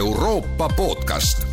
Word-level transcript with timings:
Euroopa 0.00 0.68
podcast. 0.76 1.46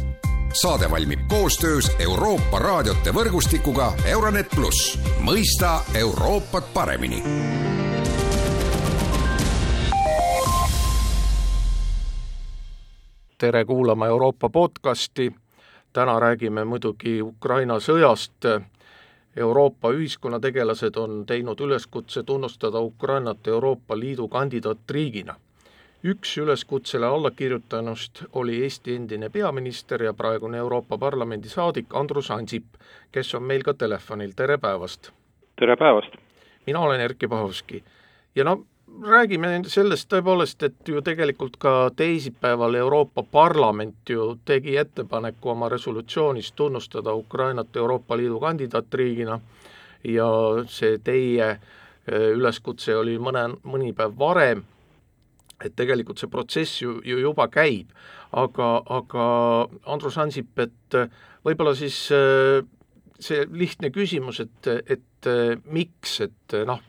saade 0.61 0.91
valmib 0.91 1.19
koostöös 1.27 1.91
Euroopa 1.99 2.59
raadiote 2.59 3.11
võrgustikuga 3.13 3.93
Euronet 4.05 4.47
pluss, 4.55 4.99
mõista 5.19 5.81
Euroopat 5.93 6.73
paremini 6.73 7.23
tere 13.37 13.65
kuulama 13.65 14.07
Euroopa 14.07 14.49
podcasti. 14.49 15.35
täna 15.93 16.19
räägime 16.19 16.65
muidugi 16.65 17.21
Ukraina 17.21 17.79
sõjast. 17.79 18.63
Euroopa 19.35 19.91
ühiskonnategelased 19.91 20.95
on 20.95 21.25
teinud 21.25 21.59
üleskutse 21.59 22.23
tunnustada 22.23 22.79
Ukrainat 22.79 23.47
Euroopa 23.47 23.99
Liidu 23.99 24.27
kandidaatriigina 24.27 25.35
üks 26.03 26.37
üleskutsele 26.37 27.05
allakirjutanust 27.05 28.23
oli 28.33 28.61
Eesti 28.63 28.95
endine 28.95 29.29
peaminister 29.29 30.01
ja 30.01 30.13
praegune 30.13 30.57
Euroopa 30.57 30.97
Parlamendi 30.97 31.49
saadik 31.49 31.85
Andrus 31.93 32.31
Ansip, 32.31 32.65
kes 33.11 33.35
on 33.35 33.43
meil 33.43 33.63
ka 33.63 33.73
telefonil, 33.73 34.31
tere 34.35 34.57
päevast! 34.57 35.11
tere 35.59 35.75
päevast! 35.75 36.17
mina 36.67 36.79
olen 36.79 37.01
Erkki 37.01 37.27
Pahovski 37.27 37.83
ja 38.35 38.43
no 38.43 38.65
räägime 39.03 39.61
sellest 39.67 40.09
tõepoolest, 40.13 40.63
et 40.63 40.87
ju 40.87 41.01
tegelikult 41.01 41.57
ka 41.57 41.91
teisipäeval 41.95 42.75
Euroopa 42.75 43.23
Parlament 43.23 44.09
ju 44.09 44.37
tegi 44.45 44.77
ettepaneku 44.77 45.49
oma 45.49 45.69
resolutsioonis 45.69 46.51
tunnustada 46.51 47.13
Ukrainat 47.13 47.75
Euroopa 47.75 48.17
Liidu 48.17 48.39
kandidaatriigina 48.39 49.39
ja 50.03 50.29
see 50.69 50.97
teie 51.03 51.49
eh, 51.49 52.31
üleskutse 52.31 52.95
oli 52.95 53.17
mõne, 53.17 53.49
mõni 53.63 53.93
päev 53.93 54.13
varem 54.19 54.63
et 55.65 55.75
tegelikult 55.75 56.19
see 56.21 56.31
protsess 56.31 56.81
ju, 56.81 56.99
ju 57.05 57.19
juba 57.21 57.47
käib, 57.49 57.93
aga, 58.31 58.71
aga 58.99 59.27
Andrus 59.85 60.17
Ansip, 60.21 60.51
et 60.59 60.99
võib-olla 61.45 61.73
siis 61.77 61.97
äh, 62.13 62.61
see 63.19 63.47
lihtne 63.49 63.89
küsimus, 63.93 64.41
et, 64.43 64.69
et 64.85 65.29
äh, 65.31 65.55
miks, 65.65 66.19
et 66.27 66.59
noh, 66.67 66.83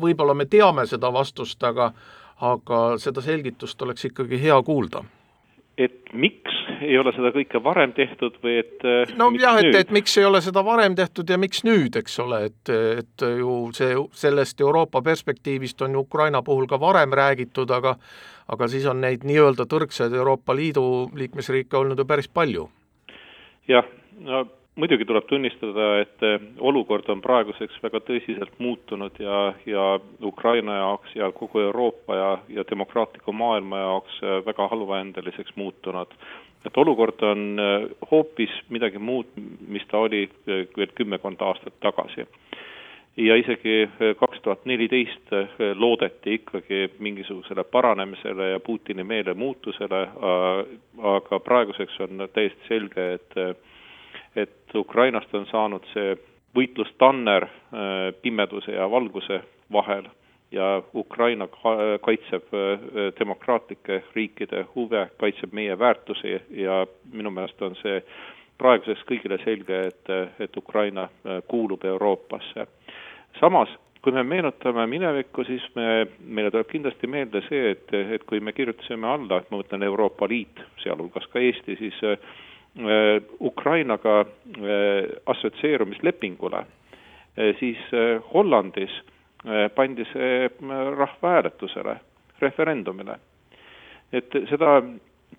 võib-olla 0.00 0.34
me 0.34 0.48
teame 0.50 0.86
seda 0.88 1.12
vastust, 1.12 1.62
aga 1.64 1.92
aga 2.40 2.76
seda 3.00 3.22
selgitust 3.24 3.82
oleks 3.84 4.06
ikkagi 4.08 4.40
hea 4.40 4.56
kuulda. 4.64 5.04
et 5.78 6.12
miks 6.12 6.59
ei 6.80 6.98
ole 6.98 7.12
seda 7.16 7.32
kõike 7.34 7.60
varem 7.64 7.92
tehtud 7.96 8.36
või 8.44 8.58
et 8.62 8.84
äh, 8.88 9.14
no 9.18 9.30
jah, 9.38 9.58
et, 9.60 9.74
et 9.82 9.94
miks 9.94 10.16
ei 10.18 10.26
ole 10.28 10.40
seda 10.44 10.64
varem 10.66 10.96
tehtud 10.98 11.30
ja 11.30 11.38
miks 11.40 11.64
nüüd, 11.66 11.96
eks 12.00 12.18
ole, 12.24 12.44
et, 12.50 12.72
et 13.02 13.26
ju 13.40 13.56
see, 13.76 13.96
sellest 14.24 14.60
Euroopa 14.60 15.02
perspektiivist 15.04 15.82
on 15.86 15.96
ju 15.96 16.04
Ukraina 16.06 16.42
puhul 16.46 16.68
ka 16.70 16.80
varem 16.80 17.14
räägitud, 17.16 17.70
aga 17.70 17.96
aga 18.50 18.68
siis 18.68 18.86
on 18.90 19.00
neid 19.04 19.26
nii-öelda 19.26 19.66
tõrksaid 19.70 20.14
Euroopa 20.16 20.56
Liidu 20.56 20.84
liikmesriike 21.14 21.76
olnud 21.78 21.98
ju 21.98 22.06
päris 22.08 22.28
palju. 22.28 22.68
jah, 23.68 23.86
no 24.24 24.46
muidugi 24.80 25.04
tuleb 25.04 25.26
tunnistada, 25.28 25.86
et 26.00 26.24
äh, 26.26 26.42
olukord 26.58 27.08
on 27.12 27.22
praeguseks 27.24 27.80
väga 27.82 28.00
tõsiselt 28.06 28.54
muutunud 28.62 29.18
ja, 29.22 29.40
ja 29.66 29.86
Ukraina 30.24 30.78
jaoks 30.80 31.16
ja 31.18 31.30
kogu 31.36 31.60
Euroopa 31.66 32.16
ja, 32.16 32.30
ja 32.48 32.64
demokraatliku 32.70 33.32
maailma 33.32 33.82
jaoks 33.82 34.20
äh, 34.22 34.38
väga 34.46 34.68
halvaendeliseks 34.72 35.56
muutunud 35.56 36.14
et 36.66 36.76
olukord 36.76 37.22
on 37.22 37.58
äh, 37.58 37.88
hoopis 38.10 38.52
midagi 38.68 38.98
muud, 38.98 39.26
mis 39.68 39.84
ta 39.90 39.98
oli 40.04 40.26
äh, 40.28 40.66
veel 40.76 40.92
kümmekond 40.94 41.40
aastat 41.40 41.74
tagasi. 41.80 42.26
ja 43.16 43.36
isegi 43.36 43.82
äh, 43.82 44.14
kaks 44.16 44.40
tuhat 44.40 44.64
neliteist 44.64 45.32
loodeti 45.74 46.34
ikkagi 46.34 46.90
mingisugusele 46.98 47.64
paranemisele 47.64 48.50
ja 48.50 48.60
Putini 48.60 49.04
meelemuutusele, 49.04 50.08
aga 51.16 51.40
praeguseks 51.40 52.00
on 52.00 52.28
täiesti 52.32 52.68
selge, 52.68 53.12
et 53.12 53.58
et 54.36 54.74
Ukrainast 54.74 55.34
on 55.34 55.46
saanud 55.50 55.84
see 55.92 56.14
võitlustanner 56.54 57.48
pimeduse 58.22 58.72
ja 58.72 58.86
valguse 58.90 59.40
vahel 59.72 60.06
ja 60.52 60.82
Ukraina 60.94 61.48
kaitseb 62.00 62.54
äh, 62.54 62.80
demokraatlike 63.18 64.02
riikide 64.14 64.64
huve, 64.74 65.08
kaitseb 65.18 65.52
meie 65.52 65.78
väärtusi 65.78 66.40
ja 66.50 66.86
minu 67.12 67.30
meelest 67.30 67.62
on 67.62 67.76
see 67.82 68.00
praeguseks 68.58 69.06
kõigile 69.08 69.38
selge, 69.44 69.78
et, 69.88 70.10
et 70.40 70.56
Ukraina 70.56 71.06
äh, 71.08 71.38
kuulub 71.48 71.84
Euroopasse. 71.84 72.66
samas, 73.40 73.68
kui 74.02 74.12
me 74.12 74.22
meenutame 74.22 74.86
minevikku, 74.86 75.44
siis 75.44 75.62
me, 75.74 76.06
meile 76.24 76.50
tuleb 76.50 76.68
kindlasti 76.68 77.06
meelde 77.06 77.42
see, 77.48 77.70
et, 77.70 77.94
et 78.16 78.24
kui 78.24 78.40
me 78.40 78.52
kirjutasime 78.52 79.06
alla, 79.06 79.42
ma 79.50 79.60
mõtlen 79.60 79.82
Euroopa 79.86 80.28
Liit, 80.28 80.60
sealhulgas 80.82 81.28
ka 81.30 81.38
Eesti, 81.38 81.76
siis 81.78 82.02
äh, 82.04 82.18
Ukrainaga 83.40 84.20
äh, 84.24 85.08
assotsieerumislepingule 85.26 86.64
äh,, 86.64 87.54
siis 87.60 87.78
äh, 87.94 88.18
Hollandis 88.34 88.90
Äh, 88.90 89.19
pandi 89.74 90.04
see 90.12 90.44
äh, 90.44 90.96
rahvahääletusele, 90.96 91.96
referendumile. 92.40 93.18
et 94.12 94.32
seda 94.50 94.82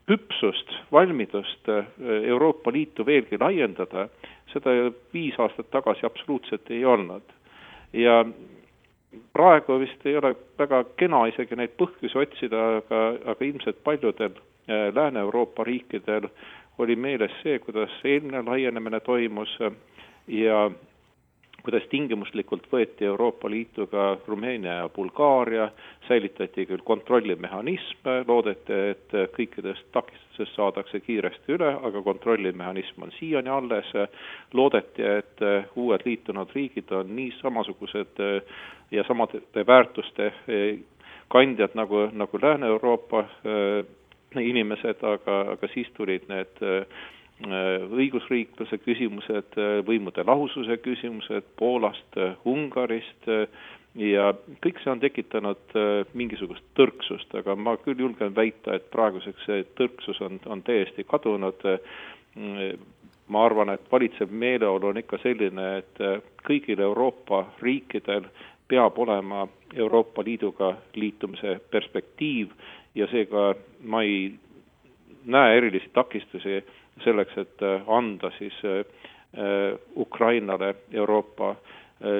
küpsust, 0.07 0.69
valmidust 0.91 1.69
äh, 1.69 1.85
Euroopa 2.23 2.71
Liitu 2.71 3.05
veelgi 3.05 3.37
laiendada, 3.39 4.07
seda 4.53 4.71
viis 5.13 5.35
aastat 5.39 5.69
tagasi 5.71 6.05
absoluutselt 6.05 6.71
ei 6.71 6.85
olnud. 6.85 7.21
ja 7.93 8.25
praegu 9.33 9.79
vist 9.79 10.05
ei 10.05 10.17
ole 10.17 10.35
väga 10.59 10.83
kena 10.97 11.25
isegi 11.27 11.55
neid 11.55 11.75
põhjusi 11.77 12.17
otsida, 12.17 12.61
aga, 12.77 13.01
aga 13.25 13.45
ilmselt 13.45 13.83
paljudel 13.83 14.31
Lääne-Euroopa 14.95 15.63
riikidel 15.63 16.29
oli 16.79 16.95
meeles 16.95 17.31
see, 17.43 17.59
kuidas 17.59 17.91
eelmine 18.03 18.41
laienemine 18.45 18.99
toimus 18.99 19.57
ja 20.27 20.71
kuidas 21.65 21.83
tingimuslikult 21.91 22.65
võeti 22.71 23.05
Euroopa 23.05 23.49
Liitu 23.49 23.85
ka 23.91 24.17
Rumeenia 24.27 24.77
ja 24.81 24.87
Bulgaaria, 24.93 25.67
säilitati 26.07 26.65
küll 26.69 26.83
kontrollimehhanism, 26.87 28.09
loodeti, 28.27 28.79
et 28.93 29.15
kõikidest 29.35 29.87
takistusest 29.95 30.55
saadakse 30.57 31.01
kiiresti 31.05 31.55
üle, 31.57 31.69
aga 31.89 32.01
kontrollimehhanism 32.05 33.05
on 33.07 33.13
siiani 33.19 33.51
alles, 33.53 33.91
loodeti, 34.57 35.05
et 35.05 35.45
uued 35.75 36.05
liitunud 36.05 36.55
riigid 36.55 36.91
on 36.97 37.13
nii 37.15 37.31
samasugused 37.41 38.23
ja 38.91 39.05
samade 39.07 39.43
väärtuste 39.67 40.31
kandjad 41.31 41.77
nagu, 41.79 42.07
nagu 42.11 42.41
Lääne-Euroopa 42.41 43.23
inimesed, 44.41 45.01
aga, 45.03 45.41
aga 45.55 45.67
siis 45.73 45.89
tulid 45.97 46.27
need 46.31 46.59
Äh, 46.61 46.85
õigusriikluse 47.47 48.77
küsimused, 48.83 49.57
äh, 49.57 49.79
võimude 49.87 50.25
lahususe 50.27 50.77
küsimused 50.83 51.47
Poolast, 51.57 52.17
äh, 52.17 52.35
Ungarist 52.45 53.29
ja 53.95 54.31
kõik 54.63 54.79
see 54.79 54.91
on 54.91 55.01
tekitanud 55.01 55.73
mingisugust 56.15 56.63
tõrksust, 56.79 57.33
aga 57.35 57.57
ma 57.59 57.73
küll 57.81 57.99
julgen 57.99 58.31
väita, 58.35 58.77
et 58.77 58.85
praeguseks 58.93 59.43
see 59.45 59.65
tõrksus 59.75 60.21
on, 60.23 60.39
on 60.45 60.61
täiesti 60.63 61.03
kadunud. 61.03 61.59
ma 63.27 63.45
arvan, 63.45 63.69
et 63.69 63.91
valitsev 63.91 64.31
meeleolu 64.31 64.87
on 64.87 64.97
ikka 64.97 65.17
selline, 65.23 65.65
et 65.77 65.99
kõigil 66.47 66.79
Euroopa 66.79 67.45
riikidel 67.61 68.23
peab 68.67 68.97
olema 68.99 69.47
Euroopa 69.75 70.23
Liiduga 70.23 70.77
liitumise 70.95 71.59
perspektiiv 71.71 72.53
ja 72.95 73.07
seega 73.11 73.53
ma 73.83 74.03
ei 74.03 74.31
näe 75.25 75.57
erilisi 75.57 75.89
takistusi 75.93 76.63
selleks, 77.03 77.37
et 77.37 77.61
äh, 77.61 77.81
anda 77.87 78.31
siis 78.37 78.53
äh, 78.65 78.79
äh, 78.79 79.79
Ukrainale 79.95 80.75
Euroopa 80.93 81.55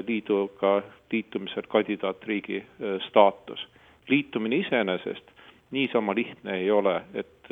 Liiduga 0.08 0.84
liitumisel 1.12 1.64
kandidaatriigi 1.68 2.64
staatus. 3.08 3.68
liitumine 4.08 4.56
iseenesest 4.56 5.32
niisama 5.72 6.16
lihtne 6.16 6.58
ei 6.58 6.72
ole, 6.72 7.02
et 7.14 7.50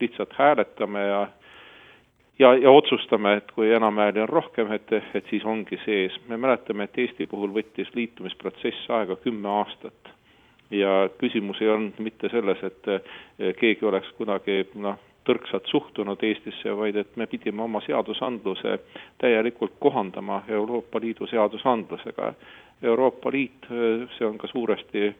lihtsalt 0.00 0.32
hääletame 0.32 1.00
ja 1.06 1.28
ja, 2.38 2.54
ja 2.54 2.70
otsustame, 2.70 3.32
et 3.36 3.52
kui 3.52 3.72
enamhääli 3.72 4.20
on 4.20 4.28
rohkem, 4.28 4.72
et, 4.72 4.92
et 4.92 5.24
siis 5.30 5.44
ongi 5.44 5.80
sees. 5.84 6.20
me 6.28 6.36
mäletame, 6.36 6.84
et 6.84 6.98
Eesti 6.98 7.26
puhul 7.26 7.48
võttis 7.48 7.88
liitumisprotsess 7.94 8.90
aega 8.90 9.16
kümme 9.16 9.48
aastat 9.48 10.12
ja 10.70 11.08
küsimus 11.18 11.62
ei 11.62 11.68
olnud 11.68 11.98
mitte 11.98 12.28
selles, 12.28 12.60
et 12.62 13.56
keegi 13.56 13.86
oleks 13.86 14.12
kunagi 14.18 14.66
noh, 14.74 15.00
tõrksalt 15.24 15.66
suhtunud 15.68 16.22
Eestisse, 16.24 16.72
vaid 16.76 16.96
et 16.96 17.16
me 17.16 17.26
pidime 17.26 17.62
oma 17.62 17.80
seadusandluse 17.84 18.78
täielikult 19.18 19.76
kohandama 19.78 20.42
Euroopa 20.48 21.00
Liidu 21.00 21.26
seadusandlusega. 21.26 22.32
Euroopa 22.82 23.30
Liit, 23.32 23.66
see 24.16 24.26
on 24.26 24.38
ka 24.38 24.48
suuresti 24.48 25.14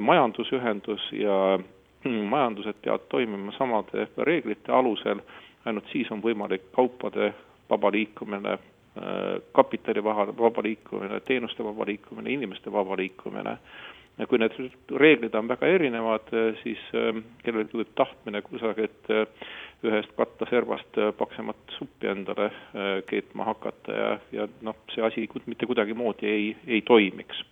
majandusühendus 0.00 1.12
ja 1.16 1.58
majandused 2.04 2.76
peavad 2.84 3.06
toimima 3.08 3.52
samade 3.56 4.08
reeglite 4.18 4.72
alusel, 4.72 5.22
ainult 5.64 5.88
siis 5.92 6.10
on 6.12 6.20
võimalik 6.22 6.68
kaupade 6.76 7.32
vaba 7.70 7.90
liikumine, 7.92 8.58
kapitali 9.52 10.04
vaba, 10.04 10.62
liikumine, 10.62 11.20
teenuste 11.20 11.64
vaba 11.64 11.86
liikumine, 11.88 12.30
inimeste 12.30 12.72
vaba 12.72 12.96
liikumine 12.96 13.56
ja 14.18 14.26
kui 14.26 14.38
need 14.40 14.56
reeglid 14.96 15.34
on 15.36 15.48
väga 15.48 15.68
erinevad, 15.68 16.30
siis 16.62 16.80
kellelgi 17.44 17.82
võib 17.82 17.92
tahtmine 17.98 18.40
kusagilt 18.46 19.10
ühest 19.84 20.14
kattaservast 20.16 20.98
paksemat 21.18 21.76
suppi 21.76 22.08
endale 22.08 22.48
keetma 23.10 23.44
hakata 23.50 23.98
ja, 23.98 24.08
ja 24.32 24.48
noh, 24.64 24.78
see 24.94 25.04
asi 25.04 25.26
mitte 25.46 25.68
kuidagimoodi 25.68 26.30
ei, 26.30 26.46
ei 26.66 26.80
toimiks. 26.82 27.42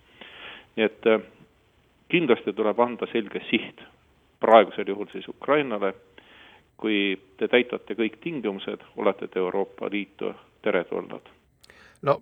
nii 0.75 0.85
et 0.85 1.05
kindlasti 2.09 2.53
tuleb 2.53 2.79
anda 2.79 3.07
selge 3.11 3.41
siht, 3.49 3.81
praegusel 4.41 4.89
juhul 4.89 5.09
siis 5.11 5.27
Ukrainale, 5.29 5.93
kui 6.77 7.15
te 7.37 7.47
täidate 7.47 7.95
kõik 7.95 8.17
tingimused, 8.23 8.81
olete 8.97 9.27
te 9.27 9.39
Euroopa 9.39 9.87
Liitu 9.91 10.33
teretulnud. 10.65 11.29
no 12.01 12.19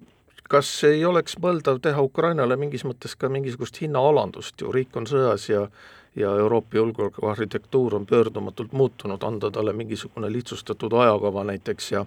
kas 0.49 0.69
ei 0.83 1.05
oleks 1.05 1.37
mõeldav 1.41 1.79
teha 1.81 2.01
Ukrainale 2.01 2.57
mingis 2.59 2.85
mõttes 2.85 3.17
ka 3.17 3.29
mingisugust 3.29 3.81
hinnaalandust 3.81 4.61
ju, 4.61 4.71
riik 4.71 4.95
on 4.95 5.09
sõjas 5.09 5.49
ja 5.49 5.67
ja 6.15 6.29
Euroopa 6.37 6.77
julgeolekuarhitektuur 6.77 7.95
on 7.95 8.05
pöördumatult 8.05 8.71
muutunud, 8.71 9.23
anda 9.25 9.49
talle 9.51 9.73
mingisugune 9.73 10.29
lihtsustatud 10.29 10.93
ajakava 10.93 11.43
näiteks 11.43 11.91
ja 11.91 12.05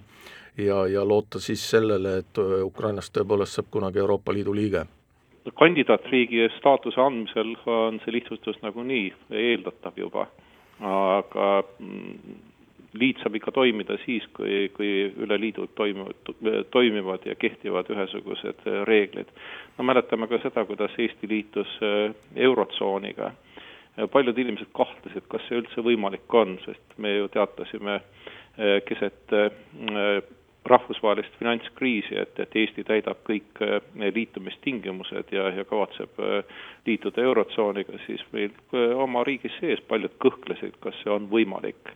ja, 0.57 0.87
ja 0.87 1.07
loota 1.07 1.39
siis 1.39 1.69
sellele, 1.69 2.17
et 2.17 2.37
Ukrainast 2.63 3.13
tõepoolest 3.17 3.59
saab 3.59 3.67
kunagi 3.71 3.99
Euroopa 3.99 4.33
Liidu 4.33 4.55
liige. 4.55 4.85
Kandidaatriigi 5.59 6.49
staatuse 6.57 7.01
andmisel 7.01 7.53
on 7.65 8.01
see 8.03 8.17
lihtsustus 8.17 8.57
nagunii 8.61 9.13
eeldatav 9.31 9.95
juba, 9.95 10.25
aga 10.83 11.51
mm, 11.79 12.39
liit 12.93 13.19
saab 13.21 13.35
ikka 13.35 13.51
toimida 13.51 13.97
siis, 14.05 14.23
kui, 14.33 14.69
kui 14.73 14.91
üle 15.25 15.39
liidu 15.41 15.67
toimuvad, 15.75 16.31
toimivad 16.71 17.25
ja 17.25 17.35
kehtivad 17.35 17.89
ühesugused 17.93 18.63
reeglid. 18.87 19.27
no 19.77 19.83
mäletame 19.83 20.27
ka 20.27 20.39
seda, 20.43 20.65
kuidas 20.65 20.95
Eesti 20.97 21.29
liitus 21.29 21.79
äh, 21.83 22.15
Eurotsooniga. 22.35 23.31
paljud 24.11 24.37
inimesed 24.37 24.69
kahtlesid, 24.77 25.25
kas 25.27 25.41
see 25.49 25.57
üldse 25.57 25.81
võimalik 25.81 26.33
on, 26.33 26.59
sest 26.65 26.97
me 26.97 27.15
ju 27.15 27.27
teatasime 27.33 27.95
äh, 27.95 28.81
keset 28.85 29.33
äh, 29.33 30.21
rahvusvahelist 30.67 31.35
finantskriisi, 31.39 32.15
et, 32.19 32.39
et 32.39 32.55
Eesti 32.61 32.83
täidab 32.87 33.21
kõik 33.27 33.61
äh, 33.63 33.79
liitumistingimused 34.15 35.31
ja, 35.35 35.49
ja 35.55 35.65
kavatseb 35.67 36.19
äh, 36.21 36.61
liituda 36.87 37.23
Eurotsooniga, 37.23 37.99
siis 38.05 38.23
meil 38.33 38.51
äh, 38.51 38.93
oma 38.99 39.23
riigis 39.27 39.55
sees 39.61 39.81
paljud 39.89 40.15
kõhklesid, 40.23 40.79
kas 40.83 40.97
see 41.03 41.13
on 41.13 41.29
võimalik. 41.31 41.93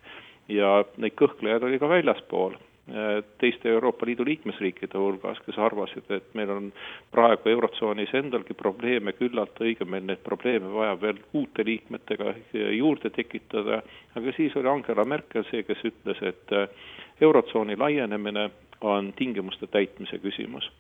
Ja 0.52 0.82
neid 0.98 1.16
kõhklejaid 1.20 1.64
oli 1.64 1.80
ka 1.80 1.90
väljaspool 1.90 2.58
teiste 3.38 3.70
Euroopa 3.70 4.06
Liidu 4.06 4.26
liikmesriikide 4.26 4.98
hulgas, 4.98 5.40
kes 5.46 5.58
arvasid, 5.58 6.10
et 6.12 6.34
meil 6.36 6.50
on 6.52 6.72
praegu 7.14 7.50
Eurotsoonis 7.50 8.14
endalgi 8.18 8.56
probleeme 8.58 9.14
küllalt, 9.16 9.60
õigemini 9.62 10.10
neid 10.10 10.24
probleeme 10.26 10.72
vajab 10.74 11.02
veel 11.06 11.22
uute 11.38 11.66
liikmetega 11.66 12.34
juurde 12.76 13.14
tekitada, 13.16 13.82
aga 14.16 14.34
siis 14.36 14.56
oli 14.60 14.72
Angela 14.72 15.06
Merkel 15.06 15.46
see, 15.50 15.64
kes 15.64 15.86
ütles, 15.88 16.24
et 16.26 16.56
Eurotsooni 17.22 17.78
laienemine 17.78 18.50
on 18.82 19.14
tingimuste 19.16 19.68
täitmise 19.68 20.20
küsimus. 20.20 20.72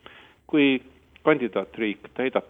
kui 0.51 0.81
kandidaatriik 1.23 2.09
täidab 2.13 2.43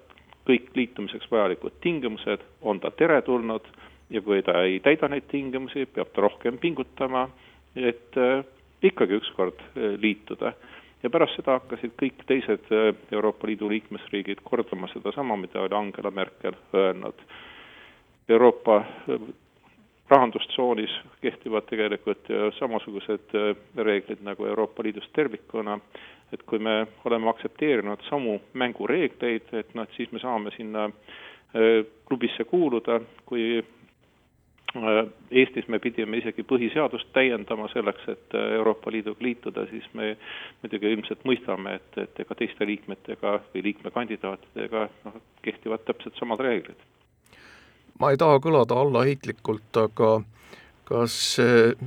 kõik 0.48 0.72
liitumiseks 0.74 1.28
vajalikud 1.32 1.76
tingimused, 1.82 2.42
on 2.62 2.80
ta 2.80 2.90
teretulnud 2.92 3.68
ja 4.12 4.22
kui 4.22 4.42
ta 4.44 4.62
ei 4.68 4.80
täida 4.84 5.08
neid 5.10 5.28
tingimusi, 5.32 5.86
peab 5.86 6.12
ta 6.14 6.24
rohkem 6.26 6.60
pingutama, 6.62 7.28
et 7.76 8.18
äh, 8.20 8.44
ikkagi 8.84 9.20
ükskord 9.22 9.62
äh, 9.62 9.96
liituda. 10.02 10.54
ja 11.04 11.10
pärast 11.10 11.34
seda 11.40 11.56
hakkasid 11.58 11.96
kõik 11.98 12.20
teised 12.30 12.68
äh, 12.76 12.92
Euroopa 13.12 13.48
Liidu 13.48 13.70
liikmesriigid 13.72 14.44
kordama 14.44 14.90
sedasama, 14.92 15.36
mida 15.36 15.62
oli 15.62 15.76
Angela 15.76 16.12
Merkel 16.12 16.58
öelnud. 16.74 17.24
Euroopa 18.30 18.84
rahandustsoonis 20.12 20.92
kehtivad 21.22 21.66
tegelikult 21.68 22.28
samasugused 22.60 23.34
reeglid 23.76 24.22
nagu 24.24 24.46
Euroopa 24.46 24.84
Liidus 24.84 25.08
tervikuna, 25.16 25.80
et 26.32 26.44
kui 26.48 26.60
me 26.60 26.86
oleme 27.06 27.30
aktsepteerinud 27.32 28.04
samu 28.10 28.38
mängureegleid, 28.54 29.52
et 29.52 29.74
noh, 29.76 29.84
et 29.84 29.98
siis 29.98 30.12
me 30.12 30.20
saame 30.20 30.52
sinna 30.56 30.90
klubisse 32.08 32.44
kuuluda, 32.48 33.02
kui 33.26 33.64
Eestis 35.32 35.68
me 35.68 35.80
pidime 35.84 36.22
isegi 36.22 36.46
põhiseadust 36.48 37.10
täiendama 37.16 37.68
selleks, 37.74 38.06
et 38.14 38.36
Euroopa 38.40 38.92
Liiduga 38.92 39.26
liituda, 39.26 39.66
siis 39.68 39.88
me 39.94 40.14
muidugi 40.62 40.94
ilmselt 40.96 41.26
mõistame, 41.28 41.76
et, 41.82 41.98
et 42.00 42.22
ega 42.24 42.38
teiste 42.40 42.68
liikmetega 42.68 43.34
või 43.52 43.66
liikmekandidaatidega 43.68 44.86
noh, 45.06 45.18
kehtivad 45.44 45.84
täpselt 45.88 46.16
samad 46.20 46.40
reeglid. 46.40 46.80
Ma 48.00 48.14
ei 48.14 48.20
taha 48.22 48.40
kõlada 48.40 48.78
allaheitlikult, 48.80 49.76
aga 49.78 50.14
kas 50.88 51.18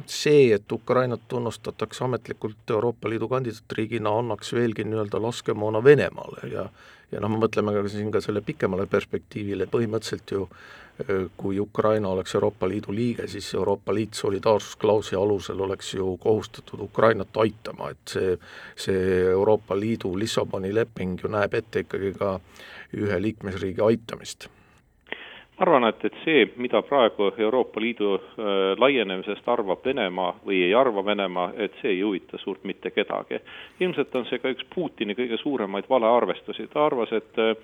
see, 0.07 0.45
et 0.55 0.73
Ukrainat 0.73 1.25
tunnustatakse 1.29 2.05
ametlikult 2.05 2.71
Euroopa 2.71 3.09
Liidu 3.09 3.29
kandidaatriigina, 3.33 4.13
annaks 4.19 4.53
veelgi 4.57 4.85
nii-öelda 4.85 5.21
laskemoona 5.25 5.81
Venemaale? 5.85 6.49
Ja 6.53 6.69
ja 7.13 7.21
noh, 7.21 7.31
me 7.31 7.43
mõtleme 7.47 7.75
ka 7.77 7.85
siin 7.89 8.11
ka 8.15 8.23
selle 8.25 8.41
pikemale 8.45 8.87
perspektiivile, 8.91 9.69
põhimõtteliselt 9.71 10.35
ju 10.37 10.49
kui 11.37 11.61
Ukraina 11.61 12.09
oleks 12.09 12.35
Euroopa 12.35 12.69
Liidu 12.69 12.95
liige, 12.95 13.27
siis 13.29 13.49
Euroopa 13.55 13.95
Liit 13.95 14.15
solidaarsusklausli 14.15 15.19
alusel 15.19 15.61
oleks 15.61 15.95
ju 15.95 16.17
kohustatud 16.23 16.81
Ukrainat 16.81 17.37
aitama, 17.37 17.91
et 17.91 18.15
see, 18.15 18.37
see 18.77 19.25
Euroopa 19.31 19.75
Liidu 19.75 20.15
Lissaboni 20.19 20.75
leping 20.75 21.19
ju 21.23 21.31
näeb 21.35 21.55
ette 21.59 21.83
ikkagi 21.83 22.13
ka 22.19 22.37
ühe 22.95 23.19
liikmesriigi 23.23 23.83
aitamist 23.83 24.47
arvan, 25.59 25.85
et, 25.89 26.05
et 26.05 26.17
see, 26.25 26.45
mida 26.59 26.81
praegu 26.83 27.29
Euroopa 27.39 27.81
Liidu 27.81 28.15
äh, 28.15 28.45
laienemisest 28.81 29.47
arvab 29.49 29.85
Venemaa 29.87 30.33
või 30.47 30.61
ei 30.67 30.75
arva 30.75 31.05
Venemaa, 31.07 31.53
et 31.57 31.77
see 31.81 31.93
ei 31.95 32.03
huvita 32.03 32.39
suurt 32.43 32.65
mitte 32.65 32.91
kedagi. 32.91 33.39
ilmselt 33.81 34.15
on 34.17 34.27
see 34.31 34.43
ka 34.43 34.51
üks 34.51 34.67
Putini 34.75 35.15
kõige 35.15 35.39
suuremaid 35.43 35.89
valearvestusi, 35.91 36.67
ta 36.73 36.87
arvas, 36.87 37.13
et 37.13 37.39
äh, 37.39 37.55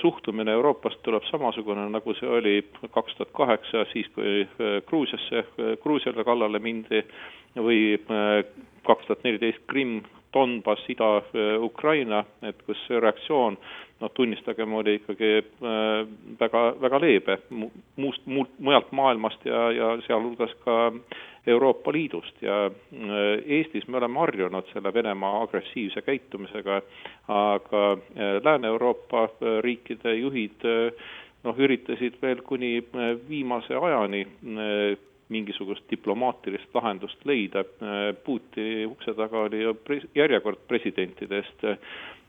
suhtumine 0.00 0.52
Euroopast 0.52 1.02
tuleb 1.02 1.24
samasugune, 1.30 1.88
nagu 1.90 2.14
see 2.18 2.28
oli 2.28 2.56
kaks 2.92 3.16
tuhat 3.16 3.32
kaheksa, 3.36 3.86
siis 3.92 4.08
kui 4.14 4.42
äh, 4.44 4.80
Gruusiasse, 4.88 5.46
Gruusiale 5.82 6.24
kallale 6.24 6.60
mindi 6.60 7.00
või 7.56 7.98
kaks 8.86 9.06
tuhat 9.06 9.24
neliteist 9.24 9.64
Krimm 9.68 10.00
Donbass, 10.32 10.84
Ida-Ukraina, 10.88 12.24
et 12.42 12.62
kus 12.66 12.80
reaktsioon 12.88 13.58
noh, 14.02 14.10
tunnistagem, 14.14 14.72
oli 14.74 14.96
ikkagi 14.98 15.32
äh, 15.38 16.06
väga, 16.40 16.62
väga 16.80 17.00
leebe 17.02 17.38
muust, 17.96 18.24
muult, 18.26 18.50
mujalt 18.58 18.92
maailmast 18.92 19.44
ja, 19.46 19.70
ja 19.72 19.90
sealhulgas 20.06 20.54
ka 20.64 20.92
Euroopa 21.46 21.92
Liidust 21.92 22.42
ja 22.42 22.64
äh, 22.66 23.22
Eestis 23.58 23.88
me 23.88 24.00
oleme 24.00 24.20
harjunud 24.22 24.68
selle 24.72 24.94
Venemaa 24.94 25.42
agressiivse 25.42 26.02
käitumisega, 26.02 26.82
aga 27.28 27.84
äh, 27.92 28.36
Lääne-Euroopa 28.44 29.28
riikide 29.60 30.16
juhid 30.18 30.66
noh, 31.44 31.58
üritasid 31.58 32.18
veel 32.22 32.42
kuni 32.46 32.76
viimase 33.28 33.74
ajani 33.74 34.26
mingisugust 35.32 35.86
diplomaatilist 35.90 36.74
lahendust 36.76 37.24
leida. 37.28 37.64
Putini 38.24 38.86
ukse 38.88 39.14
taga 39.18 39.46
oli 39.48 39.62
ju 39.64 39.74
pres-, 39.86 40.08
järjekord 40.18 40.64
presidentidest, 40.70 41.66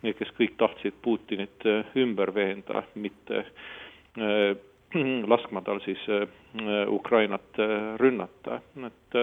kes 0.04 0.36
kõik 0.38 0.58
tahtsid 0.60 1.00
Putinit 1.04 1.68
ümber 2.00 2.34
veenda, 2.36 2.84
mitte 2.96 3.46
laskma 5.34 5.62
tal 5.66 5.80
siis 5.82 6.02
Ukrainat 6.92 7.58
rünnata, 7.98 8.60
et 8.86 9.18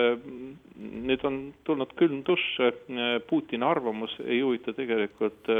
nüüd 0.81 1.25
on 1.29 1.39
tulnud 1.67 1.93
külm 1.99 2.25
dušš, 2.27 2.73
Putini 3.29 3.67
arvamus 3.67 4.17
ei 4.25 4.41
huvita 4.43 4.75
tegelikult 4.75 5.51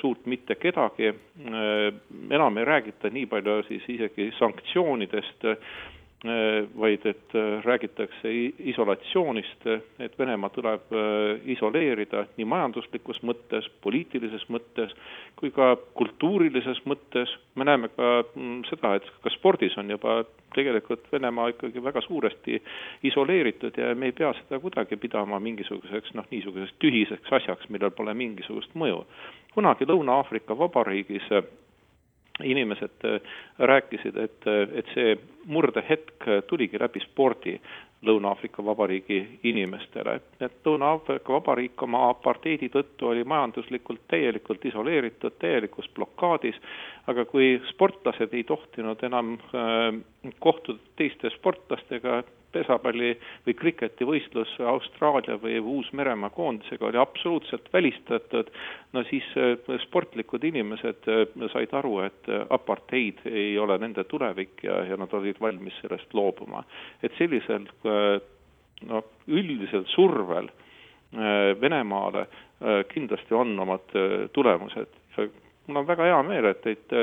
suurt 0.00 0.26
mitte 0.26 0.56
kedagi, 0.58 1.12
enam 1.46 2.58
ei 2.58 2.66
räägita 2.66 3.12
nii 3.14 3.28
palju 3.30 3.60
siis 3.68 3.86
isegi 3.94 4.30
sanktsioonidest, 4.38 5.46
vaid 6.24 7.06
et 7.08 7.34
äh, 7.34 7.62
räägitakse 7.64 8.28
isolatsioonist, 8.58 9.66
et 9.98 10.18
Venemaa 10.18 10.50
tuleb 10.52 10.92
äh, 10.92 11.40
isoleerida 11.48 12.26
nii 12.36 12.44
majanduslikus 12.44 13.22
mõttes, 13.24 13.70
poliitilises 13.80 14.44
mõttes 14.52 14.92
kui 15.40 15.48
ka 15.50 15.76
kultuurilises 15.96 16.82
mõttes. 16.84 17.32
me 17.54 17.64
näeme 17.64 17.88
ka 17.88 18.24
mm, 18.34 18.64
seda, 18.68 18.94
et 18.94 19.08
ka 19.22 19.32
spordis 19.32 19.78
on 19.78 19.90
juba 19.90 20.24
tegelikult 20.54 21.08
Venemaa 21.12 21.48
ikkagi 21.54 21.84
väga 21.84 22.00
suuresti 22.04 22.62
isoleeritud 23.02 23.78
ja 23.78 23.94
me 23.94 24.06
ei 24.06 24.12
pea 24.12 24.34
seda 24.42 24.60
kuidagi 24.60 24.96
pidama 24.96 25.40
mingisuguseks 25.40 26.12
noh, 26.14 26.28
niisuguseks 26.30 26.76
tühiseks 26.84 27.32
asjaks, 27.32 27.68
millel 27.68 27.90
pole 27.90 28.14
mingisugust 28.14 28.74
mõju. 28.74 29.06
kunagi 29.54 29.88
Lõuna-Aafrika 29.88 30.58
Vabariigis 30.58 31.32
inimesed 32.44 33.06
rääkisid, 33.58 34.16
et, 34.16 34.46
et 34.74 34.90
see 34.94 35.14
murdehetk 35.46 36.26
tuligi 36.48 36.80
läbi 36.80 37.00
spordi 37.04 37.56
Lõuna-Aafrika 38.06 38.64
Vabariigi 38.64 39.40
inimestele. 39.44 40.20
et 40.40 40.52
Lõuna-Aafrika 40.64 41.32
Vabariik 41.32 41.82
oma 41.82 42.06
aparteidi 42.08 42.70
tõttu 42.72 43.10
oli 43.12 43.24
majanduslikult 43.24 44.00
täielikult 44.08 44.64
isoleeritud, 44.64 45.36
täielikus 45.38 45.88
blokaadis, 45.94 46.56
aga 47.06 47.24
kui 47.28 47.60
sportlased 47.68 48.32
ei 48.32 48.44
tohtinud 48.44 49.04
enam 49.04 49.34
äh, 49.36 50.00
kohtuda 50.38 50.80
teiste 50.96 51.30
sportlastega, 51.36 52.22
pesapalli 52.52 53.12
või 53.46 53.54
kriketivõistlus 53.58 54.52
Austraalia 54.72 55.36
või 55.42 55.58
Uus-Meremaa 55.60 56.32
koondisega 56.34 56.88
oli 56.88 57.00
absoluutselt 57.00 57.68
välistatud, 57.72 58.50
no 58.92 59.04
siis 59.10 59.26
äh, 59.38 59.56
sportlikud 59.84 60.44
inimesed 60.44 61.08
äh, 61.10 61.24
said 61.52 61.74
aru, 61.76 61.98
et 62.06 62.30
apartheid 62.50 63.22
ei 63.30 63.58
ole 63.58 63.78
nende 63.78 64.04
tulevik 64.04 64.64
ja, 64.66 64.82
ja 64.88 64.98
nad 65.00 65.12
olid 65.16 65.40
valmis 65.40 65.76
sellest 65.82 66.14
loobuma. 66.14 66.64
et 67.02 67.12
sellisel 67.18 67.66
no 68.88 69.02
üldisel 69.28 69.84
survel 69.90 70.48
Venemaale 71.60 72.26
kindlasti 72.92 73.34
on 73.34 73.58
omad 73.58 73.90
tulemused. 74.32 74.92
mul 75.66 75.80
on 75.80 75.86
väga 75.86 76.06
hea 76.06 76.22
meel, 76.22 76.46
et, 76.52 76.66
et 76.66 76.94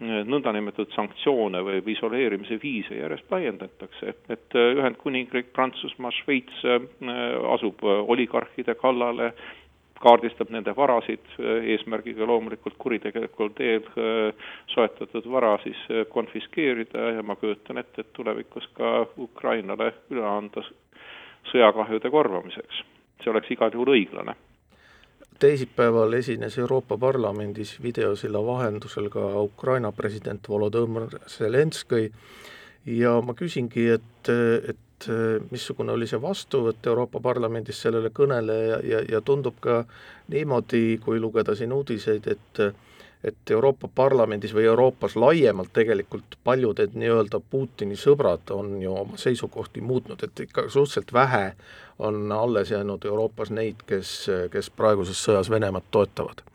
nõndanimetatud 0.00 0.92
sanktsioone 0.94 1.62
või 1.66 1.80
isoleerimise 1.92 2.58
viise 2.62 3.00
järjest 3.00 3.30
laiendatakse, 3.30 4.14
et 4.30 4.54
Ühendkuningriik, 4.54 5.50
Prantsusmaa, 5.52 6.12
Šveits 6.20 6.64
äh, 6.64 6.84
asub 7.54 7.82
oligarhide 7.82 8.76
kallale, 8.78 9.32
kaardistab 9.98 10.52
nende 10.54 10.70
varasid, 10.76 11.24
eesmärgiga 11.42 12.26
loomulikult 12.26 12.76
kuritegelikul 12.78 13.50
teel 13.58 13.82
äh, 13.98 14.50
soetatud 14.74 15.26
vara 15.30 15.56
siis 15.64 15.80
äh, 15.90 16.04
konfiskeerida 16.12 17.10
ja 17.18 17.22
ma 17.26 17.36
kujutan 17.36 17.82
ette, 17.82 18.06
et 18.06 18.12
tulevikus 18.14 18.70
ka 18.78 19.08
Ukrainale 19.18 19.92
üle 20.14 20.26
anda 20.26 20.62
sõjakahjude 21.50 22.10
korvamiseks. 22.10 22.84
see 23.18 23.30
oleks 23.30 23.50
igal 23.50 23.74
juhul 23.74 23.96
õiglane 23.96 24.36
teisipäeval 25.38 26.12
esines 26.12 26.58
Euroopa 26.58 26.98
Parlamendis 26.98 27.76
videosilla 27.82 28.42
vahendusel 28.46 29.08
ka 29.12 29.24
Ukraina 29.40 29.92
president 29.92 30.48
Volodõmõr 30.48 31.18
Zelenskõi. 31.30 32.10
Ja 32.88 33.18
ma 33.20 33.34
küsingi, 33.36 33.88
et, 33.94 34.30
et 34.72 35.08
missugune 35.50 35.92
oli 35.92 36.08
see 36.10 36.20
vastuvõtt 36.22 36.86
Euroopa 36.86 37.20
Parlamendis 37.20 37.82
sellele 37.84 38.10
kõnele 38.14 38.58
ja, 38.68 38.78
ja, 38.82 39.02
ja 39.16 39.20
tundub 39.20 39.60
ka 39.60 39.82
niimoodi, 40.32 40.98
kui 41.04 41.20
lugeda 41.20 41.54
siin 41.58 41.72
uudiseid, 41.72 42.26
et 42.26 42.62
et 43.24 43.50
Euroopa 43.50 43.88
Parlamendis 43.94 44.54
või 44.54 44.68
Euroopas 44.70 45.16
laiemalt 45.16 45.72
tegelikult 45.72 46.38
paljud 46.44 46.80
nii-öelda 46.94 47.40
Putini 47.50 47.96
sõbrad 47.98 48.50
on 48.54 48.76
ju 48.82 48.94
oma 48.94 49.18
seisukohti 49.18 49.80
muutnud, 49.80 50.22
et 50.22 50.44
ikka 50.46 50.68
suhteliselt 50.68 51.12
vähe 51.12 51.52
on 51.98 52.32
alles 52.32 52.70
jäänud 52.70 53.04
Euroopas 53.04 53.50
neid, 53.50 53.82
kes, 53.86 54.30
kes 54.52 54.70
praeguses 54.70 55.24
sõjas 55.24 55.50
Venemaad 55.50 55.90
toetavad? 55.90 56.46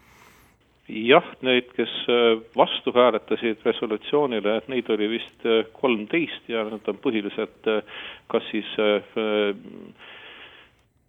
jah, 0.90 1.26
neid, 1.42 1.70
kes 1.78 1.92
äh, 2.12 2.40
vastu 2.58 2.92
hääletasid 2.96 3.64
resolutsioonile, 3.66 4.58
et 4.58 4.68
neid 4.72 4.90
oli 4.92 5.08
vist 5.16 5.46
äh, 5.48 5.64
kolmteist 5.80 6.50
ja 6.52 6.66
nad 6.68 6.90
on 6.92 7.00
põhiliselt 7.04 7.70
äh, 7.72 8.02
kas 8.28 8.44
siis 8.52 8.68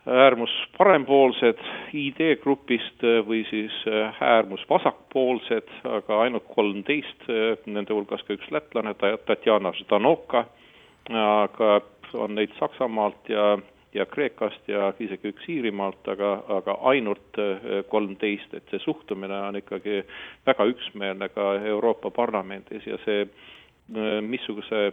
äärmus 0.07 0.53
parempoolsed 0.79 1.61
ID-grupist 1.97 3.05
või 3.27 3.45
siis 3.49 3.73
äärmus 4.21 4.65
vasakpoolsed, 4.71 5.71
aga 5.89 6.21
ainult 6.27 6.47
kolmteist, 6.55 7.29
nende 7.67 7.95
hulgas 7.95 8.25
ka 8.27 8.37
üks 8.37 8.51
lätlane, 8.53 8.95
Tatjana 9.27 9.73
Ždanoka, 9.79 10.45
aga 11.09 11.79
on 12.15 12.37
neid 12.37 12.53
Saksamaalt 12.59 13.33
ja 13.33 13.55
ja 13.95 14.07
Kreekast 14.11 14.69
ja 14.69 14.89
isegi 14.99 15.31
üks 15.31 15.45
Iirimaalt, 15.49 16.09
aga, 16.11 16.31
aga 16.57 16.75
ainult 16.91 17.39
kolmteist, 17.89 18.55
et 18.59 18.67
see 18.73 18.81
suhtumine 18.83 19.37
on 19.49 19.59
ikkagi 19.61 20.01
väga 20.47 20.67
üksmeelne 20.73 21.29
ka 21.31 21.53
Euroopa 21.71 22.11
Parlamendis 22.11 22.87
ja 22.91 22.99
see, 23.05 23.29
missuguse 24.27 24.89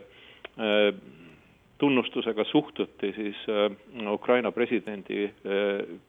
tunnustusega 1.82 2.44
suhtuti 2.46 3.10
siis 3.16 3.40
Ukraina 4.14 4.52
presidendi 4.54 5.26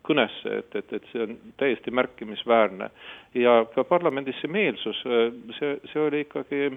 kõnesse, 0.04 0.58
et, 0.60 0.76
et, 0.76 0.92
et 0.98 1.06
see 1.12 1.24
on 1.24 1.36
täiesti 1.56 1.90
märkimisväärne. 1.90 2.90
ja 3.34 3.64
ka 3.74 3.84
parlamendis 3.88 4.36
see 4.42 4.52
meelsus, 4.52 5.00
see, 5.58 5.76
see 5.92 6.00
oli 6.02 6.20
ikkagi, 6.26 6.68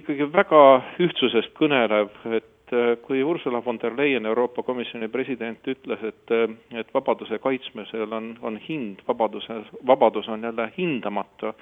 ikkagi 0.00 0.28
väga 0.32 0.60
ühtsusest 1.02 1.54
kõnelev, 1.58 2.10
et 2.36 2.74
äh, 2.74 2.94
kui 3.04 3.22
Ursula 3.22 3.60
von 3.64 3.78
der 3.82 3.96
Leyen, 3.96 4.26
Euroopa 4.26 4.62
Komisjoni 4.62 5.08
president, 5.08 5.66
ütles, 5.70 6.02
et, 6.02 6.34
äh, 6.34 6.48
et 6.80 6.94
vabaduse 6.94 7.38
kaitsmisel 7.42 8.12
on, 8.12 8.34
on 8.42 8.58
hind, 8.68 9.04
vabaduse, 9.08 9.60
vabadus 9.86 10.28
on 10.28 10.42
jälle 10.42 10.70
hindamatu, 10.78 11.54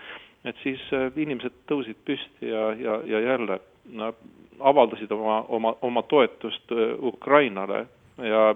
et 0.44 0.56
siis 0.62 0.82
äh, 0.96 1.10
inimesed 1.16 1.64
tõusid 1.70 2.00
püsti 2.06 2.50
ja, 2.52 2.70
ja, 2.78 3.00
ja 3.06 3.20
jälle 3.32 3.60
no, 3.92 4.12
avaldasid 4.62 5.12
oma, 5.12 5.42
oma, 5.48 5.74
oma 5.82 6.02
toetust 6.02 6.72
Ukrainale 7.00 7.86
ja 8.18 8.54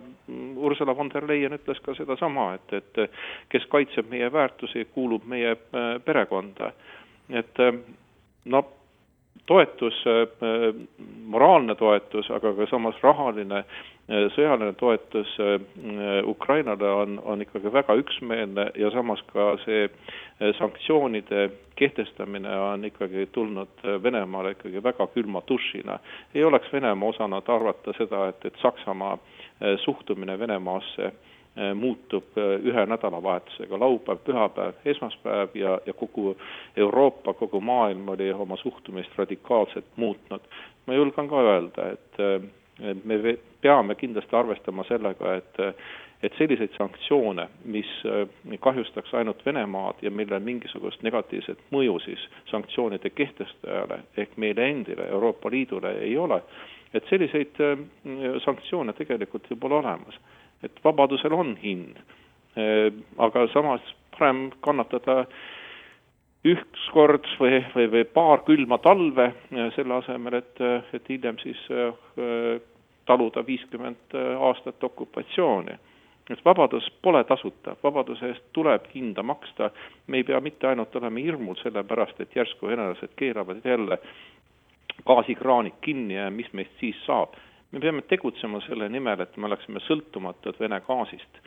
Ursula 0.57 0.97
von 0.97 1.11
der 1.11 1.27
Leyen 1.29 1.57
ütles 1.57 1.81
ka 1.83 1.95
sedasama, 1.95 2.55
et, 2.55 2.73
et 2.73 3.11
kes 3.49 3.67
kaitseb 3.73 4.11
meie 4.11 4.29
väärtusi, 4.33 4.85
kuulub 4.95 5.25
meie 5.25 5.57
perekonda. 6.05 6.73
et 7.31 7.59
no 8.45 8.63
toetus, 9.47 10.05
äh, 10.07 10.75
moraalne 11.26 11.75
toetus, 11.75 12.31
aga 12.31 12.52
ka 12.57 12.66
samas 12.71 12.97
rahaline, 13.02 13.59
äh, 13.59 14.26
sõjaline 14.35 14.73
toetus 14.81 15.35
äh, 15.40 15.61
Ukrainale 16.26 16.90
on, 16.90 17.21
on 17.25 17.43
ikkagi 17.45 17.73
väga 17.73 17.97
üksmeelne 18.00 18.71
ja 18.75 18.90
samas 18.95 19.23
ka 19.33 19.55
see 19.64 19.88
sanktsioonide 20.59 21.47
kehtestamine 21.81 22.50
on 22.61 22.85
ikkagi 22.85 23.26
tulnud 23.33 23.87
Venemaale 24.02 24.52
ikkagi 24.52 24.83
väga 24.85 25.07
külma 25.14 25.40
dušina. 25.49 25.99
ei 26.35 26.45
oleks 26.45 26.73
Venemaa 26.73 27.09
osanud 27.09 27.49
arvata 27.49 27.95
seda, 27.97 28.26
et, 28.28 28.45
et 28.45 28.61
Saksamaa 28.61 29.16
suhtumine 29.85 30.38
Venemaasse 30.38 31.09
Äh, 31.09 31.12
muutub 31.75 32.37
äh, 32.39 32.61
ühe 32.61 32.87
nädalavahetusega, 32.87 33.79
laupäev, 33.81 34.19
pühapäev, 34.25 34.75
esmaspäev 34.85 35.55
ja, 35.57 35.79
ja 35.87 35.93
kogu 35.93 36.37
Euroopa, 36.77 37.35
kogu 37.35 37.61
maailm 37.61 38.09
oli 38.09 38.33
oma 38.33 38.57
suhtumist 38.57 39.19
radikaalselt 39.19 39.87
muutnud. 39.97 40.41
ma 40.87 40.95
julgen 40.95 41.29
ka 41.29 41.41
öelda, 41.43 41.89
et 41.93 42.21
äh, 42.21 42.43
me 43.05 43.39
peame 43.61 43.95
kindlasti 43.95 44.37
arvestama 44.37 44.85
sellega, 44.85 45.35
et 45.35 45.77
et 46.23 46.33
selliseid 46.39 46.73
sanktsioone, 46.79 47.45
mis 47.65 47.89
kahjustaks 48.61 49.13
ainult 49.15 49.43
Venemaad 49.47 50.01
ja 50.03 50.11
millel 50.11 50.41
mingisugust 50.41 51.03
negatiivset 51.05 51.59
mõju 51.71 51.99
siis 52.01 52.23
sanktsioonide 52.51 53.11
kehtestajale 53.11 53.99
ehk 54.17 54.33
meile 54.41 54.65
endile, 54.65 55.09
Euroopa 55.13 55.51
Liidule 55.53 55.93
ei 56.01 56.17
ole, 56.17 56.41
et 56.95 57.05
selliseid 57.11 57.61
sanktsioone 58.45 58.97
tegelikult 58.97 59.51
ju 59.51 59.61
pole 59.61 59.77
olemas 59.77 60.17
et 60.65 60.85
vabadusel 60.85 61.33
on 61.33 61.57
hind. 61.63 61.99
Äh, 62.57 62.93
aga 63.19 63.47
samas 63.53 63.85
parem 64.17 64.49
kannatada 64.65 65.27
ükskord 66.47 67.27
või, 67.41 67.59
või, 67.75 67.89
või 67.93 68.05
paar 68.09 68.45
külma 68.47 68.79
talve, 68.85 69.33
äh, 69.53 69.69
selle 69.77 69.99
asemel, 69.99 70.39
et, 70.41 70.63
et 70.97 71.11
hiljem 71.13 71.37
siis 71.43 71.61
äh, 71.75 72.63
taluda 73.07 73.45
viiskümmend 73.47 74.17
aastat 74.49 74.85
okupatsiooni. 74.85 75.77
et 76.31 76.41
vabadus 76.45 76.89
pole 77.03 77.21
tasuta, 77.25 77.77
vabaduse 77.83 78.27
eest 78.27 78.43
tuleb 78.53 78.89
hinda 78.95 79.23
maksta, 79.23 79.71
me 80.07 80.17
ei 80.17 80.25
pea 80.25 80.41
mitte 80.41 80.67
ainult 80.67 80.97
olema 80.97 81.23
hirmul 81.23 81.55
selle 81.61 81.85
pärast, 81.85 82.21
et 82.21 82.35
järsku 82.35 82.67
venelased 82.67 83.15
keeravad 83.17 83.61
jälle 83.65 83.99
gaasikraanid 85.07 85.79
kinni 85.81 86.15
ja 86.15 86.31
mis 86.31 86.53
meist 86.53 86.73
siis 86.81 86.99
saab 87.07 87.37
me 87.73 87.81
peame 87.83 88.03
tegutsema 88.09 88.61
selle 88.67 88.89
nimel, 88.89 89.21
et 89.21 89.37
me 89.37 89.49
oleksime 89.51 89.83
sõltumatud 89.87 90.59
Vene 90.61 90.81
gaasist. 90.87 91.41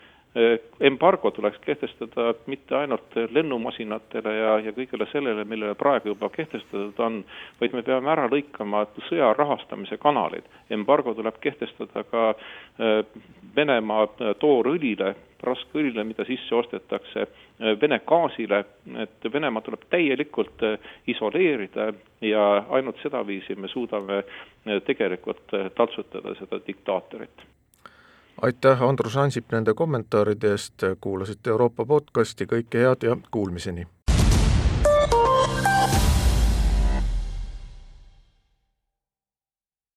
Embargo 0.86 1.32
tuleks 1.34 1.58
kehtestada 1.64 2.36
mitte 2.46 2.76
ainult 2.78 3.16
lennumasinatele 3.34 4.34
ja, 4.36 4.52
ja 4.62 4.74
kõigele 4.76 5.08
sellele, 5.10 5.42
millele 5.42 5.74
praegu 5.80 6.12
juba 6.12 6.30
kehtestatud 6.30 7.02
on, 7.02 7.24
vaid 7.62 7.74
me 7.74 7.82
peame 7.88 8.12
ära 8.14 8.28
lõikama 8.30 8.84
sõja 9.08 9.32
rahastamise 9.34 9.98
kanalid. 9.98 10.46
embargo 10.70 11.16
tuleb 11.18 11.40
kehtestada 11.42 12.04
ka 12.12 12.28
äh, 12.30 13.02
Venemaa 13.60 14.08
toorõlile, 14.40 15.14
raskeõlile, 15.44 16.04
mida 16.08 16.26
sisse 16.28 16.56
ostetakse, 16.56 17.28
äh, 17.28 17.76
Vene 17.82 18.00
gaasile, 18.08 18.64
et 19.04 19.30
Venemaa 19.34 19.66
tuleb 19.66 19.86
täielikult 19.92 20.64
äh, 20.64 20.80
isoleerida 21.08 21.92
ja 22.22 22.48
ainult 22.70 23.04
sedaviisi 23.04 23.56
me 23.56 23.68
suudame 23.68 24.24
tegelikult 24.86 25.56
taltsutada 25.76 26.36
seda 26.40 26.60
diktaatorit. 26.68 27.48
Aitäh, 28.42 28.84
Andrus 28.84 29.18
Ansip, 29.18 29.52
nende 29.52 29.74
kommentaaride 29.76 30.52
eest, 30.56 30.84
kuulasite 31.02 31.52
Euroopa 31.52 31.86
podcasti, 31.86 32.48
kõike 32.48 32.84
head 32.86 33.04
ja 33.04 33.18
kuulmiseni! 33.32 33.88